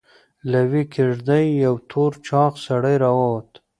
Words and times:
له 0.51 0.59
يوې 0.65 0.83
کېږدۍ 0.93 1.45
يو 1.65 1.75
تور 1.89 2.11
چاغ 2.27 2.53
سړی 2.67 2.95
راووت. 3.03 3.51